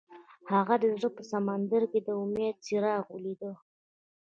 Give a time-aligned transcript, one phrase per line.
[0.53, 3.41] هغه د زړه په سمندر کې د امید څراغ ولید.